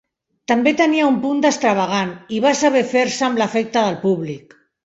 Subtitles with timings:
[0.51, 4.61] També tenia un punt d'extravagant i va saber fer-se amb l'afecte del públic.